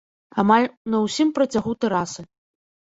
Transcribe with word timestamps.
Амаль 0.43 0.65
на 0.93 1.03
ўсім 1.05 1.35
працягу 1.39 1.79
тэрасы. 1.87 2.29